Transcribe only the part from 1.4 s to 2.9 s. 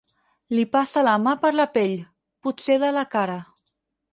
per la pell, potser